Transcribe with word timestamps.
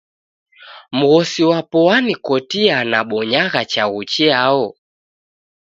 Mghosi 0.95 1.43
wapo 1.49 1.79
wanikotia 1.89 2.77
nabonyagha 2.91 3.61
chaghu 3.71 4.01
chiao. 4.11 4.65